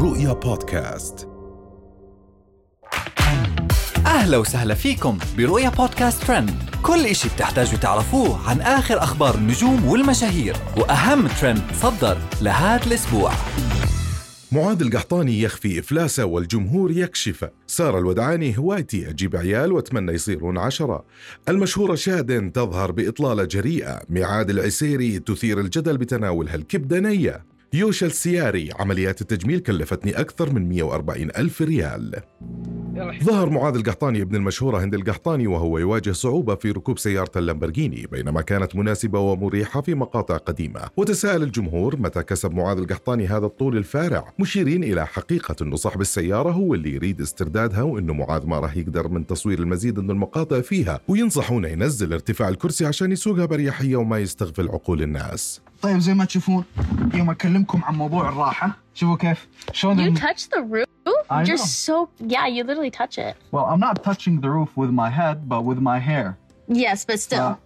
رؤيا 0.00 0.32
بودكاست. 0.32 1.28
أهلا 4.06 4.36
وسهلا 4.36 4.74
فيكم 4.74 5.18
برؤيا 5.38 5.68
بودكاست 5.68 6.24
ترند. 6.24 6.50
كل 6.82 7.06
إشي 7.06 7.28
بتحتاجوا 7.28 7.78
تعرفوه 7.78 8.50
عن 8.50 8.60
آخر 8.60 8.98
أخبار 8.98 9.34
النجوم 9.34 9.88
والمشاهير 9.88 10.56
وأهم 10.76 11.26
ترند 11.26 11.62
صدر 11.72 12.18
لهذا 12.42 12.86
الأسبوع. 12.86 13.32
معاذ 14.52 14.82
القحطاني 14.82 15.40
يخفي 15.40 15.78
إفلاسه 15.78 16.24
والجمهور 16.24 16.90
يكشفه 16.90 17.50
سارة 17.66 17.98
الودعاني 17.98 18.58
هوايتي 18.58 19.10
أجيب 19.10 19.36
عيال 19.36 19.72
وأتمنى 19.72 20.12
يصيرون 20.12 20.58
عشرة. 20.58 21.04
المشهورة 21.48 21.94
شادن 21.94 22.52
تظهر 22.52 22.92
بإطلالة 22.92 23.44
جريئة. 23.44 24.00
ميعاد 24.08 24.50
العسيري 24.50 25.18
تثير 25.18 25.60
الجدل 25.60 25.98
بتناولها 25.98 26.54
الكبدة 26.54 27.00
نية 27.00 27.50
يوشا 27.72 28.06
السياري 28.06 28.70
عمليات 28.78 29.20
التجميل 29.20 29.60
كلفتني 29.60 30.20
أكثر 30.20 30.52
من 30.52 30.68
140 30.68 31.30
ألف 31.36 31.62
ريال. 31.62 32.22
ظهر 33.24 33.50
معاذ 33.50 33.74
القحطاني 33.74 34.22
ابن 34.22 34.36
المشهورة 34.36 34.84
هند 34.84 34.94
القحطاني 34.94 35.46
وهو 35.46 35.78
يواجه 35.78 36.12
صعوبة 36.12 36.54
في 36.54 36.70
ركوب 36.70 36.98
سيارة 36.98 37.30
اللامبرجيني 37.36 38.06
بينما 38.12 38.40
كانت 38.40 38.76
مناسبة 38.76 39.18
ومريحة 39.18 39.80
في 39.80 39.94
مقاطع 39.94 40.36
قديمة. 40.36 40.80
وتساءل 40.96 41.42
الجمهور 41.42 41.96
متى 41.96 42.22
كسب 42.22 42.54
معاذ 42.54 42.78
القحطاني 42.78 43.26
هذا 43.26 43.46
الطول 43.46 43.76
الفارع. 43.76 44.32
مشيرين 44.38 44.84
إلى 44.84 45.06
حقيقة 45.06 45.56
أنه 45.62 45.76
صاحب 45.76 46.00
السيارة 46.00 46.50
هو 46.50 46.74
اللي 46.74 46.94
يريد 46.94 47.20
استردادها 47.20 47.82
وأنه 47.82 48.14
معاذ 48.14 48.46
ما 48.46 48.58
راح 48.58 48.76
يقدر 48.76 49.08
من 49.08 49.26
تصوير 49.26 49.58
المزيد 49.58 49.98
من 49.98 50.10
المقاطع 50.10 50.60
فيها. 50.60 51.00
وينصحونه 51.08 51.68
ينزل 51.68 52.12
ارتفاع 52.12 52.48
الكرسي 52.48 52.86
عشان 52.86 53.12
يسوقها 53.12 53.46
بريحية 53.46 53.96
وما 53.96 54.18
يستغفل 54.18 54.68
عقول 54.68 55.02
الناس. 55.02 55.60
طيب 55.82 55.98
زي 55.98 56.14
ما 56.14 56.24
تشوفون 56.24 56.64
يوم 57.14 57.30
أكلمكم 57.30 57.84
عن 57.84 57.94
موضوع 57.94 58.28
الراحة 58.28 58.76
شوفوا 58.94 59.16
كيف. 59.16 59.48
شلون 59.72 60.16
You 60.16 60.18
touch 60.18 60.42
the 60.54 60.60
roof? 60.72 60.84
I 61.29 61.43
Just 61.43 61.65
know. 61.65 61.85
so 61.87 61.95
yeah, 62.33 62.45
you 62.55 62.61
literally 62.69 62.91
touch 63.01 63.15
it. 63.27 63.33
well 63.55 63.65
I'm 63.71 63.81
not 63.87 63.95
touching 64.09 64.35
the 64.43 64.49
roof 64.57 64.71
with 64.81 64.91
my 65.03 65.09
head 65.19 65.37
but 65.51 65.61
with 65.69 65.79
my 65.91 65.99
hair 66.09 66.27
Yes, 66.67 66.99
but 67.09 67.19
still. 67.19 67.39
آه. 67.39 67.57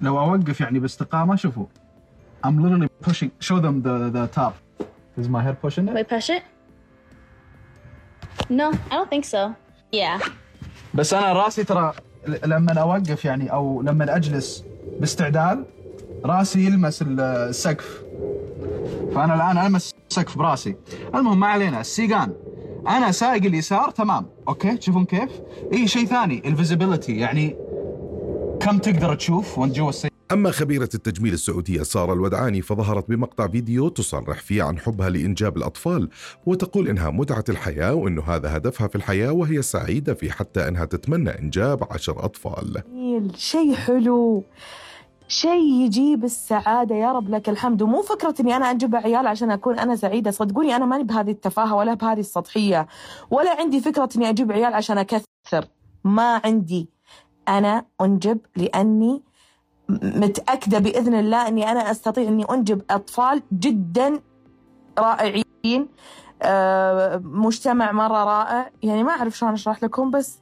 لو 0.00 0.18
اوقف 0.18 0.60
يعني 0.60 0.78
باستقامه 0.78 1.36
شوفوا 1.36 1.66
I'm 2.46 2.56
literally 2.64 2.88
pushing 3.08 3.30
show 3.48 3.58
them 3.60 3.82
the 3.86 3.96
the 4.16 4.26
top 4.38 4.54
is 5.20 5.26
my 5.28 5.42
head 5.46 5.56
pushing 5.66 5.88
it 5.88 5.94
Wait, 5.94 6.08
push 6.16 6.30
it. 6.30 6.42
No, 8.50 8.66
I 8.90 8.94
don't 8.96 9.10
think 9.10 9.24
so. 9.24 9.54
Yeah. 9.92 10.28
بس 10.94 11.14
انا 11.14 11.32
راسي 11.32 11.64
ترى 11.64 11.92
ل- 12.26 12.48
لما 12.50 12.72
اوقف 12.80 13.24
يعني 13.24 13.52
او 13.52 13.82
لما 13.82 14.16
اجلس 14.16 14.64
باستعدال 15.00 15.64
راسي 16.24 16.66
يلمس 16.66 17.02
ال- 17.02 17.20
السقف 17.20 18.02
فانا 19.14 19.34
الان 19.34 19.66
المس 19.66 19.94
السقف 20.10 20.38
براسي 20.38 20.76
المهم 21.14 21.40
ما 21.40 21.46
علينا 21.46 21.80
السيقان 21.80 22.32
أنا 22.87 23.11
سايق 23.11 23.45
اليسار 23.45 23.89
تمام. 23.89 24.25
okay 24.47 24.77
تشوفون 24.77 25.05
كيف؟ 25.05 25.29
إي 25.73 25.87
شيء 25.87 26.05
ثاني 26.05 26.41
ال 26.45 26.52
visibility 26.52 27.17
يعني 27.17 27.55
كم 28.59 28.77
تقدر 28.77 29.15
تشوف 29.15 29.57
وانت 29.57 29.75
جوا 29.75 29.89
السيارة 29.89 30.13
أما 30.31 30.51
خبيرة 30.51 30.89
التجميل 30.95 31.33
السعودية 31.33 31.83
سارة 31.83 32.13
الودعاني 32.13 32.61
فظهرت 32.61 33.09
بمقطع 33.09 33.47
فيديو 33.47 33.89
تصرح 33.89 34.39
فيه 34.39 34.63
عن 34.63 34.79
حبها 34.79 35.09
لإنجاب 35.09 35.57
الأطفال 35.57 36.09
وتقول 36.45 36.87
إنها 36.87 37.09
متعة 37.09 37.43
الحياة 37.49 37.93
وإنه 37.93 38.21
هذا 38.21 38.57
هدفها 38.57 38.87
في 38.87 38.95
الحياة 38.95 39.31
وهي 39.31 39.61
سعيدة 39.61 40.13
في 40.13 40.31
حتى 40.31 40.67
إنها 40.67 40.85
تتمنى 40.85 41.29
إنجاب 41.29 41.83
عشر 41.91 42.25
أطفال. 42.25 42.83
جميل 42.87 43.31
شيء 43.37 43.73
حلو. 43.75 44.43
شيء 45.27 45.83
يجيب 45.85 46.23
السعادة. 46.23 46.95
يا 46.95 47.11
رب 47.11 47.29
لك 47.29 47.49
الحمد. 47.49 47.81
ومو 47.81 48.01
فكرة 48.01 48.35
إني 48.39 48.55
أنا 48.55 48.71
أنجب 48.71 48.95
عيال 48.95 49.27
عشان 49.27 49.51
أكون 49.51 49.79
أنا 49.79 49.95
سعيدة. 49.95 50.31
صدقوني 50.31 50.75
أنا 50.75 50.85
ماني 50.85 51.03
بهذه 51.03 51.31
التفاهة 51.31 51.75
ولا 51.75 51.93
بهذه 51.93 52.19
السطحية. 52.19 52.87
ولا 53.31 53.59
عندي 53.59 53.79
فكرة 53.79 54.09
إني 54.15 54.29
أجيب 54.29 54.51
عيال 54.51 54.73
عشان 54.73 54.97
أكثر. 54.97 55.25
ما 56.03 56.41
عندي. 56.45 56.89
أنا 57.47 57.85
أنجب 58.01 58.39
لأني 58.55 59.23
متأكدة 59.89 60.79
بإذن 60.79 61.13
الله 61.13 61.47
أني 61.47 61.71
أنا 61.71 61.91
أستطيع 61.91 62.27
أني 62.27 62.45
أنجب 62.51 62.81
أطفال 62.89 63.43
جدا 63.53 64.19
رائعين. 64.99 65.87
آه، 66.41 67.17
مجتمع 67.17 67.91
مرة 67.91 68.23
رائع. 68.23 68.71
يعني 68.83 69.03
ما 69.03 69.11
أعرف 69.11 69.37
شلون 69.37 69.53
أشرح 69.53 69.83
لكم 69.83 70.11
بس 70.11 70.39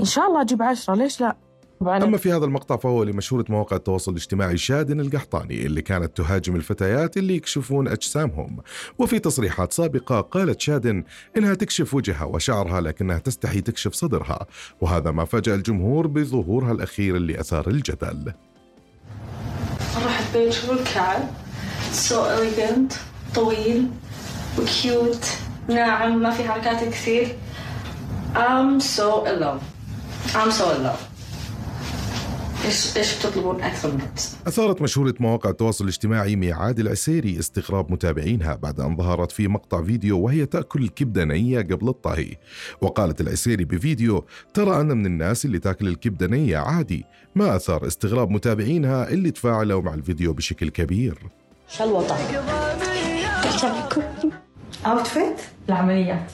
إن 0.00 0.04
شاء 0.04 0.26
الله 0.26 0.40
أجيب 0.40 0.62
عشرة. 0.62 0.94
ليش 0.94 1.20
لا؟ 1.20 1.36
طبعاً 1.80 2.04
أما 2.04 2.16
في 2.16 2.32
هذا 2.32 2.44
المقطع 2.44 2.76
فهو 2.76 3.02
لمشهورة 3.02 3.44
مواقع 3.48 3.76
التواصل 3.76 4.12
الاجتماعي 4.12 4.56
شادن 4.56 5.00
القحطاني 5.00 5.66
اللي 5.66 5.82
كانت 5.82 6.16
تهاجم 6.16 6.56
الفتيات 6.56 7.16
اللي 7.16 7.36
يكشفون 7.36 7.88
أجسامهم. 7.88 8.58
وفي 8.98 9.18
تصريحات 9.18 9.72
سابقة 9.72 10.20
قالت 10.20 10.60
شادن 10.60 11.04
إنها 11.36 11.54
تكشف 11.54 11.94
وجهها 11.94 12.24
وشعرها 12.24 12.80
لكنها 12.80 13.18
تستحي 13.18 13.60
تكشف 13.60 13.94
صدرها 13.94 14.46
وهذا 14.80 15.10
ما 15.10 15.24
فاجأ 15.24 15.54
الجمهور 15.54 16.06
بظهورها 16.06 16.72
الأخير 16.72 17.16
اللي 17.16 17.40
أثار 17.40 17.68
الجدل. 17.68 18.32
الكعب 20.70 21.30
سو 21.92 22.24
طويل 23.34 23.88
وكيوت. 24.58 25.26
ناعم 25.68 26.22
ما 26.22 26.30
في 26.30 26.48
حركات 26.48 26.84
كثير. 26.84 27.36
I'm 28.34 28.80
so 28.80 29.24
in 29.26 29.40
love. 29.40 29.62
I'm 30.34 30.50
so 30.50 30.64
in 30.76 30.82
love. 30.86 31.09
إيش 32.64 32.96
إيش 32.96 33.18
بتطلبون 33.18 33.62
أكثر 33.62 33.92
من 33.92 34.00
هيك؟ 34.00 34.10
أثارت 34.46 34.82
مشهورة 34.82 35.14
مواقع 35.20 35.50
التواصل 35.50 35.84
الاجتماعي 35.84 36.36
ميعاد 36.36 36.80
العسيري 36.80 37.38
استغراب 37.38 37.92
متابعينها 37.92 38.54
بعد 38.54 38.80
أن 38.80 38.96
ظهرت 38.96 39.32
في 39.32 39.48
مقطع 39.48 39.82
فيديو 39.82 40.20
وهي 40.20 40.46
تأكل 40.46 40.82
الكبدة 40.82 41.24
نية 41.24 41.60
قبل 41.60 41.88
الطهي. 41.88 42.36
وقالت 42.80 43.20
العسيري 43.20 43.64
بفيديو 43.64 44.24
ترى 44.54 44.80
أنا 44.80 44.94
من 44.94 45.06
الناس 45.06 45.44
اللي 45.44 45.58
تأكل 45.58 45.88
الكبدة 45.88 46.26
نية 46.26 46.58
عادي 46.58 47.04
ما 47.34 47.56
أثار 47.56 47.86
استغراب 47.86 48.30
متابعينها 48.30 49.08
اللي 49.08 49.30
تفاعلوا 49.30 49.82
مع 49.82 49.94
الفيديو 49.94 50.32
بشكل 50.32 50.68
كبير. 50.68 51.18
شو 51.68 51.84
الوضع؟ 51.84 52.16
outfit؟ 54.86 55.40
العمليات 55.68 56.32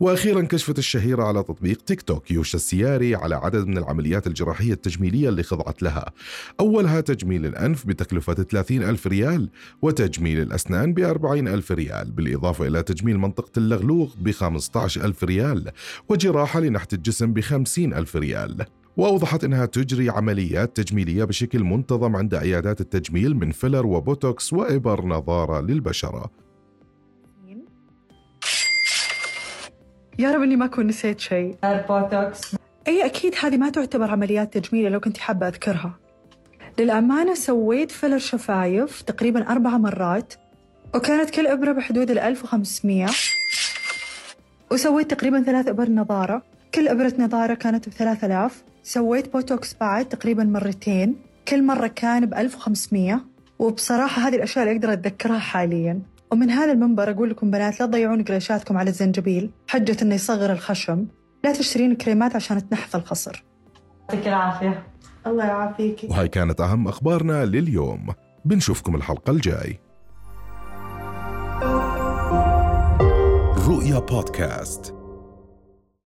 وأخيرا 0.00 0.42
كشفت 0.42 0.78
الشهيرة 0.78 1.22
على 1.22 1.42
تطبيق 1.42 1.82
تيك 1.82 2.02
توك 2.02 2.30
يوشا 2.30 2.56
السياري 2.56 3.14
على 3.14 3.34
عدد 3.34 3.66
من 3.66 3.78
العمليات 3.78 4.26
الجراحية 4.26 4.72
التجميلية 4.72 5.28
اللي 5.28 5.42
خضعت 5.42 5.82
لها. 5.82 6.12
أولها 6.60 7.00
تجميل 7.00 7.46
الأنف 7.46 7.86
بتكلفة 7.86 8.34
30 8.34 8.82
ألف 8.82 9.06
ريال 9.06 9.50
وتجميل 9.82 10.40
الأسنان 10.40 10.94
ب 10.94 10.98
40 10.98 11.48
ألف 11.48 11.72
ريال 11.72 12.10
بالإضافة 12.10 12.66
إلى 12.66 12.82
تجميل 12.82 13.18
منطقة 13.18 13.52
اللغلوغ 13.56 14.14
ب 14.18 14.30
15 14.30 15.04
ألف 15.04 15.24
ريال 15.24 15.70
وجراحة 16.08 16.60
لنحت 16.60 16.94
الجسم 16.94 17.32
ب 17.32 17.40
50 17.40 17.94
ألف 17.94 18.16
ريال. 18.16 18.64
وأوضحت 18.96 19.44
أنها 19.44 19.66
تجري 19.66 20.10
عمليات 20.10 20.76
تجميلية 20.76 21.24
بشكل 21.24 21.64
منتظم 21.64 22.16
عند 22.16 22.34
عيادات 22.34 22.80
التجميل 22.80 23.36
من 23.36 23.50
فيلر 23.50 23.86
وبوتوكس 23.86 24.52
وإبر 24.52 25.06
نضارة 25.06 25.60
للبشرة. 25.60 26.43
يا 30.18 30.32
رب 30.32 30.42
إني 30.42 30.56
ما 30.56 30.64
أكون 30.64 30.86
نسيت 30.86 31.20
شيء. 31.20 31.56
بوتوكس 31.62 32.56
إي 32.88 33.06
أكيد 33.06 33.34
هذه 33.40 33.56
ما 33.56 33.70
تعتبر 33.70 34.10
عمليات 34.10 34.58
تجميليه 34.58 34.88
لو 34.88 35.00
كنت 35.00 35.18
حابة 35.18 35.48
أذكرها. 35.48 35.94
للأمانة 36.78 37.34
سويت 37.34 37.90
فيلر 37.90 38.18
شفايف 38.18 39.02
تقريبا 39.02 39.50
أربع 39.52 39.70
مرات 39.78 40.34
وكانت 40.94 41.30
كل 41.30 41.46
إبرة 41.46 41.72
بحدود 41.72 42.10
ال 42.10 42.18
1500 42.18 43.06
وسويت 44.72 45.10
تقريبا 45.10 45.42
ثلاث 45.42 45.68
إبر 45.68 45.90
نضارة. 45.90 46.42
كل 46.74 46.88
إبرة 46.88 47.12
نضارة 47.18 47.54
كانت 47.54 47.88
ب 47.88 47.92
3000 47.92 48.64
سويت 48.82 49.32
بوتوكس 49.32 49.76
بعد 49.80 50.08
تقريبا 50.08 50.44
مرتين. 50.44 51.16
كل 51.48 51.62
مرة 51.62 51.86
كان 51.86 52.26
ب 52.26 52.34
1500 52.34 53.20
وبصراحة 53.58 54.22
هذه 54.22 54.36
الأشياء 54.36 54.64
اللي 54.64 54.76
أقدر 54.76 54.92
أتذكرها 54.92 55.38
حاليا. 55.38 56.00
ومن 56.32 56.50
هذا 56.50 56.72
المنبر 56.72 57.10
أقول 57.10 57.30
لكم 57.30 57.50
بنات 57.50 57.80
لا 57.80 57.86
تضيعون 57.86 58.24
قريشاتكم 58.24 58.76
على 58.76 58.90
الزنجبيل. 58.90 59.50
حجة 59.68 59.96
إنه 60.02 60.14
يصغر 60.14 60.52
الخشم. 60.52 61.06
لا 61.44 61.52
تشترين 61.52 61.96
كريمات 61.96 62.36
عشان 62.36 62.68
تنحف 62.68 62.96
الخصر. 62.96 63.44
يعطيك 64.00 64.28
العافية. 64.28 64.86
الله 65.26 65.44
يعافيك. 65.44 66.06
وهاي 66.10 66.28
كانت 66.28 66.60
أهم 66.60 66.88
أخبارنا 66.88 67.44
لليوم. 67.44 68.06
بنشوفكم 68.44 68.94
الحلقة 68.96 69.30
الجاي. 69.30 69.80
رؤيا 73.68 73.98
بودكاست. 73.98 74.94